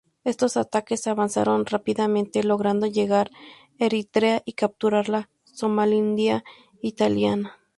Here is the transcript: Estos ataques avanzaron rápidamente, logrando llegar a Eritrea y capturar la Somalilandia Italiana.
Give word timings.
Estos 0.23 0.57
ataques 0.57 1.05
avanzaron 1.05 1.67
rápidamente, 1.67 2.41
logrando 2.43 2.87
llegar 2.87 3.29
a 3.79 3.85
Eritrea 3.85 4.41
y 4.45 4.53
capturar 4.53 5.09
la 5.09 5.29
Somalilandia 5.43 6.43
Italiana. 6.81 7.59